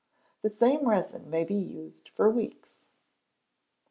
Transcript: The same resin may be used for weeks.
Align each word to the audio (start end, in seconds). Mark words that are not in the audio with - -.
The 0.41 0.49
same 0.49 0.89
resin 0.89 1.29
may 1.29 1.43
be 1.43 1.53
used 1.53 2.09
for 2.09 2.27
weeks. 2.27 2.79